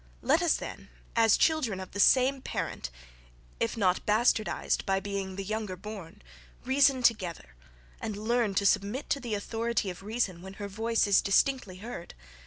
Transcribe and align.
Let 0.23 0.41
us 0.41 0.55
then, 0.55 0.89
as 1.15 1.37
children 1.37 1.79
of 1.79 1.91
the 1.91 1.99
same 1.99 2.41
parent, 2.41 2.89
if 3.59 3.77
not 3.77 4.03
bastardized 4.07 4.83
by 4.83 4.99
being 4.99 5.35
the 5.35 5.43
younger 5.43 5.75
born, 5.75 6.23
reason 6.65 7.03
together, 7.03 7.53
and 7.99 8.17
learn 8.17 8.55
to 8.55 8.65
submit 8.65 9.11
to 9.11 9.19
the 9.19 9.35
authority 9.35 9.91
of 9.91 10.01
reason 10.01 10.41
when 10.41 10.53
her 10.53 10.67
voice 10.67 11.05
is 11.05 11.21
distinctly 11.21 11.75
heard. 11.85 12.15